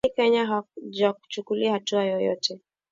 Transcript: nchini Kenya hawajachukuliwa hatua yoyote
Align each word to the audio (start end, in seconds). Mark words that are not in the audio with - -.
nchini 0.05 0.15
Kenya 0.15 0.45
hawajachukuliwa 0.81 1.71
hatua 1.73 2.03
yoyote 2.03 2.59